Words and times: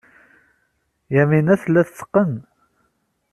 Yamina 1.15 1.55
tella 1.61 1.81
tetteqqen. 1.87 2.31